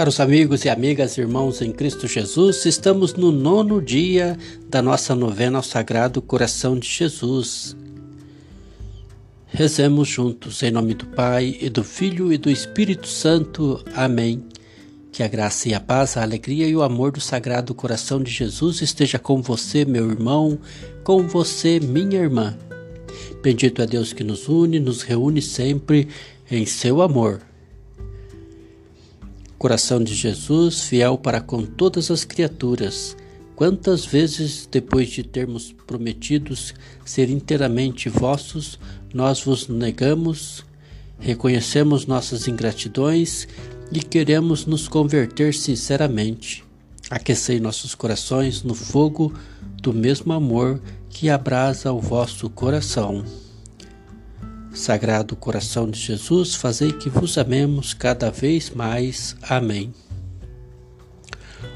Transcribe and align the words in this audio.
Caros 0.00 0.18
amigos 0.18 0.64
e 0.64 0.70
amigas, 0.70 1.18
irmãos 1.18 1.60
em 1.60 1.70
Cristo 1.70 2.08
Jesus, 2.08 2.64
estamos 2.64 3.12
no 3.12 3.30
nono 3.30 3.82
dia 3.82 4.34
da 4.66 4.80
nossa 4.80 5.14
novena 5.14 5.58
ao 5.58 5.62
Sagrado 5.62 6.22
Coração 6.22 6.78
de 6.78 6.88
Jesus. 6.88 7.76
Rezemos 9.48 10.08
juntos, 10.08 10.62
em 10.62 10.70
nome 10.70 10.94
do 10.94 11.04
Pai, 11.04 11.58
e 11.60 11.68
do 11.68 11.84
Filho 11.84 12.32
e 12.32 12.38
do 12.38 12.50
Espírito 12.50 13.06
Santo. 13.06 13.84
Amém. 13.94 14.42
Que 15.12 15.22
a 15.22 15.28
graça 15.28 15.68
e 15.68 15.74
a 15.74 15.80
paz, 15.80 16.16
a 16.16 16.22
alegria 16.22 16.66
e 16.66 16.74
o 16.74 16.80
amor 16.80 17.12
do 17.12 17.20
Sagrado 17.20 17.74
Coração 17.74 18.22
de 18.22 18.30
Jesus 18.30 18.80
esteja 18.80 19.18
com 19.18 19.42
você, 19.42 19.84
meu 19.84 20.10
irmão, 20.10 20.58
com 21.04 21.28
você, 21.28 21.78
minha 21.78 22.18
irmã. 22.18 22.56
Bendito 23.42 23.82
é 23.82 23.86
Deus 23.86 24.14
que 24.14 24.24
nos 24.24 24.48
une, 24.48 24.80
nos 24.80 25.02
reúne 25.02 25.42
sempre 25.42 26.08
em 26.50 26.64
seu 26.64 27.02
amor. 27.02 27.49
Coração 29.60 30.02
de 30.02 30.14
Jesus, 30.14 30.84
fiel 30.84 31.18
para 31.18 31.38
com 31.38 31.66
todas 31.66 32.10
as 32.10 32.24
criaturas, 32.24 33.14
quantas 33.54 34.06
vezes, 34.06 34.66
depois 34.66 35.10
de 35.10 35.22
termos 35.22 35.70
prometidos 35.86 36.72
ser 37.04 37.28
inteiramente 37.28 38.08
vossos, 38.08 38.78
nós 39.12 39.42
vos 39.42 39.68
negamos, 39.68 40.64
reconhecemos 41.18 42.06
nossas 42.06 42.48
ingratidões 42.48 43.46
e 43.92 44.00
queremos 44.00 44.64
nos 44.64 44.88
converter 44.88 45.52
sinceramente. 45.52 46.64
Aquecei 47.10 47.60
nossos 47.60 47.94
corações 47.94 48.62
no 48.62 48.74
fogo 48.74 49.30
do 49.82 49.92
mesmo 49.92 50.32
amor 50.32 50.80
que 51.10 51.28
abrasa 51.28 51.92
o 51.92 52.00
vosso 52.00 52.48
coração. 52.48 53.26
Sagrado 54.80 55.36
coração 55.36 55.90
de 55.90 56.00
Jesus, 56.00 56.54
fazei 56.54 56.90
que 56.90 57.10
vos 57.10 57.36
amemos 57.36 57.92
cada 57.92 58.30
vez 58.30 58.70
mais. 58.70 59.36
Amém. 59.42 59.92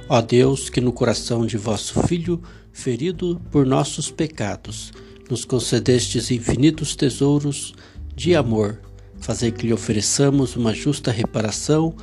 Ó 0.08 0.22
Deus, 0.22 0.70
que 0.70 0.80
no 0.80 0.90
coração 0.90 1.44
de 1.44 1.58
vosso 1.58 2.02
Filho, 2.04 2.42
ferido 2.72 3.38
por 3.50 3.66
nossos 3.66 4.10
pecados, 4.10 4.90
nos 5.28 5.44
concedestes 5.44 6.30
infinitos 6.30 6.96
tesouros 6.96 7.74
de 8.16 8.34
amor, 8.34 8.80
fazei 9.20 9.52
que 9.52 9.66
lhe 9.66 9.74
ofereçamos 9.74 10.56
uma 10.56 10.72
justa 10.72 11.10
reparação, 11.10 11.94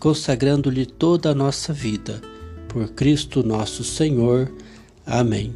consagrando-lhe 0.00 0.86
toda 0.86 1.30
a 1.30 1.34
nossa 1.36 1.72
vida. 1.72 2.20
Por 2.66 2.88
Cristo 2.88 3.44
nosso 3.46 3.84
Senhor. 3.84 4.52
Amém. 5.06 5.54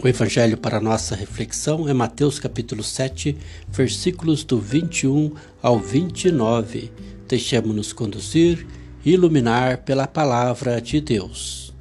O 0.00 0.06
evangelho 0.06 0.56
para 0.56 0.80
nossa 0.80 1.16
reflexão 1.16 1.88
é 1.88 1.92
Mateus 1.92 2.38
capítulo 2.38 2.84
7, 2.84 3.36
versículos 3.68 4.44
do 4.44 4.60
21 4.60 5.32
ao 5.60 5.80
29. 5.80 6.92
Deixemos-nos 7.26 7.92
conduzir 7.92 8.64
e 9.04 9.10
iluminar 9.10 9.78
pela 9.78 10.06
palavra 10.06 10.80
de 10.80 11.00
Deus. 11.00 11.74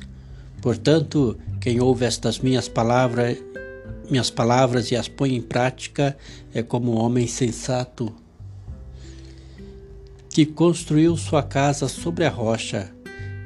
Portanto, 0.64 1.38
quem 1.62 1.80
ouve 1.80 2.06
estas 2.06 2.40
minhas 2.40 2.68
palavras, 2.68 3.38
minhas 4.10 4.32
palavras 4.32 4.90
e 4.90 4.96
as 4.96 5.08
põe 5.08 5.36
em 5.36 5.42
prática 5.42 6.18
é 6.56 6.64
como 6.64 6.94
um 6.94 6.98
homem 6.98 7.28
sensato 7.28 8.12
que 10.32 10.44
construiu 10.44 11.16
sua 11.18 11.44
casa 11.44 11.88
sobre 11.88 12.26
a 12.26 12.30
rocha. 12.30 12.92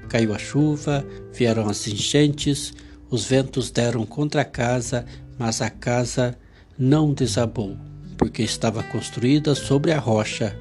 Caiu 0.07 0.33
a 0.33 0.39
chuva, 0.39 1.05
vieram 1.33 1.67
as 1.69 1.85
enchentes, 1.89 2.73
os 3.11 3.25
ventos 3.25 3.69
deram 3.69 4.05
contra 4.05 4.41
a 4.41 4.45
casa, 4.45 5.05
mas 5.37 5.61
a 5.61 5.69
casa 5.69 6.37
não 6.79 7.13
desabou, 7.13 7.77
porque 8.17 8.41
estava 8.41 8.81
construída 8.81 9.53
sobre 9.53 9.91
a 9.91 9.99
rocha. 9.99 10.57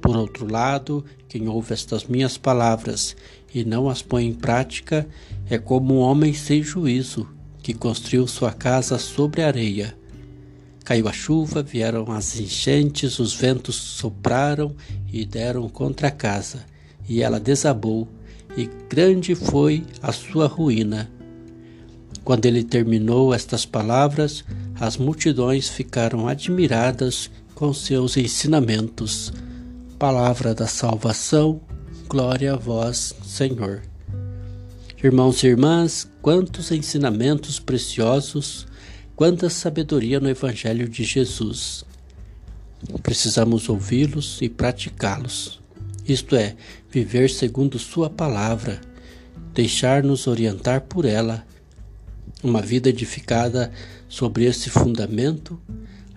Por 0.00 0.16
outro 0.16 0.50
lado, 0.50 1.04
quem 1.28 1.48
ouve 1.48 1.74
estas 1.74 2.04
minhas 2.04 2.38
palavras 2.38 3.16
e 3.52 3.64
não 3.64 3.88
as 3.88 4.00
põe 4.00 4.26
em 4.26 4.32
prática 4.32 5.06
é 5.50 5.58
como 5.58 5.96
um 5.96 5.98
homem 5.98 6.32
sem 6.32 6.62
juízo 6.62 7.28
que 7.60 7.74
construiu 7.74 8.26
sua 8.28 8.52
casa 8.52 8.96
sobre 8.96 9.42
a 9.42 9.48
areia. 9.48 9.98
Caiu 10.84 11.08
a 11.08 11.12
chuva, 11.12 11.60
vieram 11.60 12.10
as 12.12 12.38
enchentes, 12.38 13.18
os 13.18 13.34
ventos 13.34 13.74
sopraram 13.74 14.74
e 15.12 15.26
deram 15.26 15.68
contra 15.68 16.06
a 16.06 16.12
casa, 16.12 16.64
e 17.08 17.20
ela 17.20 17.40
desabou, 17.40 18.08
e 18.56 18.70
grande 18.88 19.34
foi 19.34 19.84
a 20.00 20.12
sua 20.12 20.46
ruína. 20.46 21.17
Quando 22.28 22.44
ele 22.44 22.62
terminou 22.62 23.32
estas 23.32 23.64
palavras, 23.64 24.44
as 24.78 24.98
multidões 24.98 25.70
ficaram 25.70 26.28
admiradas 26.28 27.30
com 27.54 27.72
seus 27.72 28.18
ensinamentos. 28.18 29.32
Palavra 29.98 30.54
da 30.54 30.66
salvação, 30.66 31.58
glória 32.06 32.52
a 32.52 32.56
vós, 32.56 33.14
Senhor. 33.24 33.80
Irmãos 35.02 35.42
e 35.42 35.46
irmãs, 35.46 36.06
quantos 36.20 36.70
ensinamentos 36.70 37.58
preciosos, 37.58 38.66
quanta 39.16 39.48
sabedoria 39.48 40.20
no 40.20 40.28
Evangelho 40.28 40.86
de 40.86 41.04
Jesus. 41.04 41.82
Precisamos 43.02 43.70
ouvi-los 43.70 44.42
e 44.42 44.50
praticá-los, 44.50 45.62
isto 46.06 46.36
é, 46.36 46.56
viver 46.90 47.30
segundo 47.30 47.78
Sua 47.78 48.10
palavra, 48.10 48.82
deixar-nos 49.54 50.26
orientar 50.26 50.82
por 50.82 51.06
ela 51.06 51.47
uma 52.42 52.62
vida 52.62 52.88
edificada 52.88 53.72
sobre 54.08 54.44
esse 54.44 54.70
fundamento, 54.70 55.60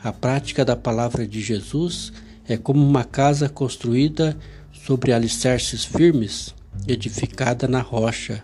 a 0.03 0.11
prática 0.11 0.63
da 0.63 0.75
palavra 0.75 1.27
de 1.27 1.41
Jesus 1.41 2.11
é 2.47 2.57
como 2.57 2.83
uma 2.85 3.03
casa 3.03 3.49
construída 3.49 4.37
sobre 4.71 5.13
alicerces 5.13 5.83
firmes, 5.83 6.53
edificada 6.87 7.67
na 7.67 7.81
rocha. 7.81 8.43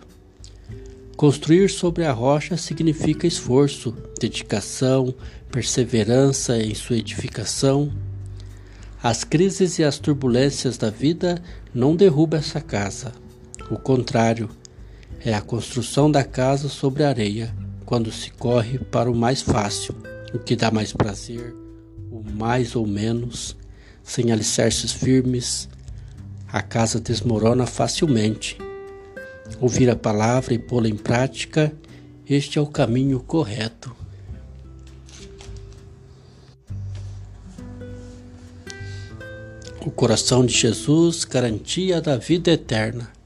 Construir 1.16 1.68
sobre 1.68 2.04
a 2.04 2.12
rocha 2.12 2.56
significa 2.56 3.26
esforço, 3.26 3.94
dedicação, 4.20 5.14
perseverança 5.50 6.56
em 6.62 6.74
sua 6.74 6.96
edificação. 6.96 7.92
As 9.02 9.24
crises 9.24 9.78
e 9.78 9.84
as 9.84 9.98
turbulências 9.98 10.76
da 10.76 10.90
vida 10.90 11.42
não 11.74 11.96
derrubam 11.96 12.38
essa 12.38 12.60
casa. 12.60 13.12
O 13.70 13.76
contrário, 13.76 14.48
é 15.24 15.34
a 15.34 15.40
construção 15.40 16.08
da 16.08 16.22
casa 16.22 16.68
sobre 16.68 17.02
areia 17.02 17.52
quando 17.88 18.12
se 18.12 18.30
corre 18.32 18.78
para 18.78 19.10
o 19.10 19.14
mais 19.14 19.40
fácil, 19.40 19.94
o 20.34 20.38
que 20.38 20.54
dá 20.54 20.70
mais 20.70 20.92
prazer, 20.92 21.56
o 22.12 22.22
mais 22.22 22.76
ou 22.76 22.86
menos, 22.86 23.56
sem 24.02 24.30
alicerces 24.30 24.92
firmes, 24.92 25.70
a 26.46 26.60
casa 26.60 27.00
desmorona 27.00 27.64
facilmente. 27.64 28.58
Ouvir 29.58 29.88
a 29.88 29.96
palavra 29.96 30.52
e 30.52 30.58
pô-la 30.58 30.86
em 30.86 30.98
prática, 30.98 31.72
este 32.28 32.58
é 32.58 32.60
o 32.60 32.66
caminho 32.66 33.20
correto. 33.20 33.96
O 39.80 39.90
coração 39.90 40.44
de 40.44 40.52
Jesus, 40.52 41.24
garantia 41.24 42.02
da 42.02 42.18
vida 42.18 42.50
eterna. 42.50 43.17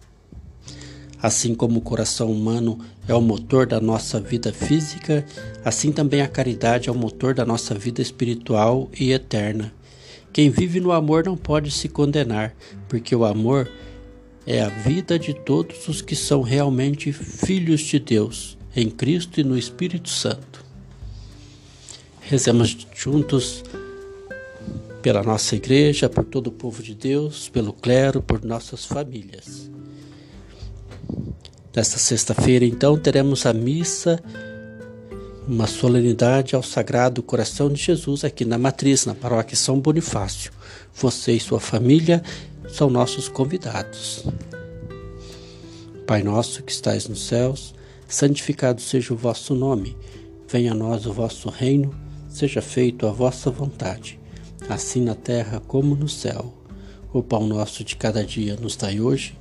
Assim 1.22 1.54
como 1.54 1.78
o 1.78 1.82
coração 1.82 2.32
humano 2.32 2.80
é 3.06 3.14
o 3.14 3.20
motor 3.20 3.64
da 3.64 3.80
nossa 3.80 4.18
vida 4.18 4.52
física, 4.52 5.24
assim 5.64 5.92
também 5.92 6.20
a 6.20 6.26
caridade 6.26 6.88
é 6.88 6.92
o 6.92 6.96
motor 6.96 7.32
da 7.32 7.46
nossa 7.46 7.76
vida 7.76 8.02
espiritual 8.02 8.90
e 8.98 9.12
eterna. 9.12 9.72
Quem 10.32 10.50
vive 10.50 10.80
no 10.80 10.90
amor 10.90 11.24
não 11.24 11.36
pode 11.36 11.70
se 11.70 11.88
condenar, 11.88 12.52
porque 12.88 13.14
o 13.14 13.24
amor 13.24 13.70
é 14.44 14.62
a 14.62 14.68
vida 14.68 15.16
de 15.16 15.32
todos 15.32 15.86
os 15.86 16.02
que 16.02 16.16
são 16.16 16.42
realmente 16.42 17.12
filhos 17.12 17.82
de 17.82 18.00
Deus, 18.00 18.58
em 18.74 18.90
Cristo 18.90 19.38
e 19.38 19.44
no 19.44 19.56
Espírito 19.56 20.08
Santo. 20.08 20.64
Rezemos 22.20 22.76
juntos 22.96 23.62
pela 25.00 25.22
nossa 25.22 25.54
igreja, 25.54 26.08
por 26.08 26.25
todo 26.25 26.48
o 26.48 26.52
povo 26.52 26.82
de 26.82 26.96
Deus, 26.96 27.48
pelo 27.48 27.72
clero, 27.72 28.20
por 28.20 28.44
nossas 28.44 28.84
famílias. 28.84 29.70
Nesta 31.74 31.96
sexta-feira, 31.98 32.66
então, 32.66 32.98
teremos 32.98 33.46
a 33.46 33.52
missa, 33.54 34.22
uma 35.48 35.66
solenidade 35.66 36.54
ao 36.54 36.62
Sagrado 36.62 37.22
Coração 37.22 37.70
de 37.70 37.82
Jesus 37.82 38.24
aqui 38.24 38.44
na 38.44 38.58
Matriz, 38.58 39.06
na 39.06 39.14
paróquia 39.14 39.56
São 39.56 39.80
Bonifácio. 39.80 40.52
Você 40.94 41.32
e 41.32 41.40
sua 41.40 41.58
família 41.58 42.22
são 42.69 42.90
nossos 42.90 43.26
convidados. 43.26 44.22
Pai 46.06 46.22
nosso 46.22 46.62
que 46.62 46.72
estais 46.72 47.08
nos 47.08 47.26
céus, 47.26 47.75
santificado 48.06 48.82
seja 48.82 49.14
o 49.14 49.16
vosso 49.16 49.54
nome. 49.54 49.96
Venha 50.46 50.72
a 50.72 50.75
nós 50.75 51.06
o 51.06 51.12
vosso 51.12 51.48
reino, 51.48 51.94
seja 52.28 52.60
feito 52.60 53.06
a 53.06 53.12
vossa 53.12 53.50
vontade, 53.50 54.20
assim 54.68 55.00
na 55.00 55.14
terra 55.14 55.58
como 55.66 55.94
no 55.94 56.08
céu. 56.08 56.52
O 57.14 57.22
pão 57.22 57.46
nosso 57.46 57.82
de 57.82 57.96
cada 57.96 58.22
dia 58.22 58.56
nos 58.56 58.76
dai 58.76 59.00
hoje 59.00 59.40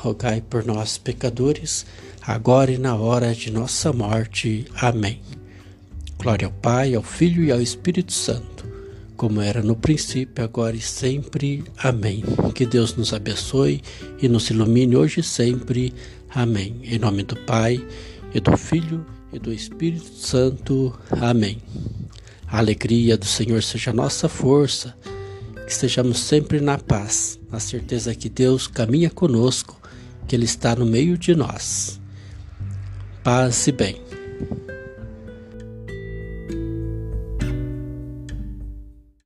rogai 0.00 0.40
por 0.40 0.64
nós, 0.64 0.98
pecadores, 0.98 1.86
agora 2.22 2.72
e 2.72 2.78
na 2.78 2.94
hora 2.96 3.34
de 3.34 3.50
nossa 3.50 3.92
morte. 3.92 4.66
Amém. 4.76 5.20
Glória 6.18 6.46
ao 6.46 6.52
Pai, 6.52 6.94
ao 6.94 7.02
Filho 7.02 7.44
e 7.44 7.52
ao 7.52 7.60
Espírito 7.60 8.12
Santo 8.12 8.60
como 9.20 9.42
era 9.42 9.62
no 9.62 9.76
princípio, 9.76 10.42
agora 10.42 10.74
e 10.74 10.80
sempre. 10.80 11.62
Amém. 11.76 12.24
Que 12.54 12.64
Deus 12.64 12.96
nos 12.96 13.12
abençoe 13.12 13.82
e 14.18 14.26
nos 14.30 14.48
ilumine 14.48 14.96
hoje 14.96 15.20
e 15.20 15.22
sempre. 15.22 15.92
Amém. 16.30 16.80
Em 16.84 16.98
nome 16.98 17.22
do 17.22 17.36
Pai, 17.36 17.86
e 18.34 18.40
do 18.40 18.56
Filho 18.56 19.04
e 19.32 19.38
do 19.38 19.52
Espírito 19.52 20.10
Santo. 20.16 20.98
Amém. 21.10 21.58
A 22.46 22.58
alegria 22.58 23.16
do 23.16 23.26
Senhor 23.26 23.62
seja 23.62 23.92
nossa 23.92 24.28
força, 24.28 24.96
estejamos 25.70 26.18
sempre 26.18 26.60
na 26.60 26.76
paz, 26.76 27.38
na 27.50 27.60
certeza 27.60 28.14
que 28.14 28.28
Deus 28.28 28.66
caminha 28.66 29.08
conosco, 29.08 29.80
que 30.26 30.34
Ele 30.34 30.44
está 30.44 30.74
no 30.74 30.84
meio 30.84 31.16
de 31.16 31.34
nós. 31.34 32.00
Paz 33.22 33.66
e 33.68 33.72
bem. 33.72 34.00